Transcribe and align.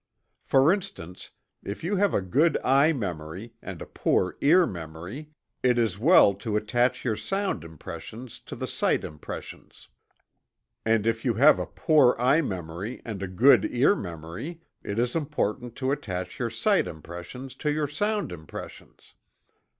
For 0.41 0.73
instance, 0.73 1.29
if 1.63 1.83
you 1.83 1.97
have 1.97 2.11
a 2.15 2.23
good 2.23 2.57
eye 2.63 2.91
memory, 2.91 3.53
and 3.61 3.83
a 3.83 3.85
poor 3.85 4.35
ear 4.41 4.65
memory, 4.65 5.29
it 5.61 5.77
is 5.77 5.99
well 5.99 6.33
to 6.33 6.55
attach 6.57 7.05
your 7.05 7.15
sound 7.15 7.63
impressions 7.63 8.39
to 8.39 8.55
the 8.55 8.65
sight 8.65 9.03
impressions. 9.03 9.89
And 10.85 11.05
if 11.05 11.23
you 11.23 11.35
have 11.35 11.59
a 11.59 11.67
poor 11.67 12.15
eye 12.17 12.41
memory, 12.41 12.99
and 13.05 13.21
a 13.21 13.27
good 13.27 13.63
ear 13.71 13.95
memory 13.95 14.61
it 14.81 14.97
is 14.97 15.15
important 15.15 15.75
to 15.75 15.91
attach 15.91 16.39
your 16.39 16.49
sight 16.49 16.87
impressions 16.87 17.53
to 17.57 17.71
your 17.71 17.87
sound 17.87 18.31
impressions. 18.31 19.13